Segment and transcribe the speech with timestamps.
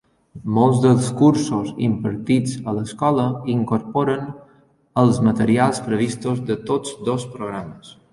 [0.53, 4.23] Molts dels cursos impartits a l'escola incorporen
[5.03, 7.93] els materials previstos de tots dos programes.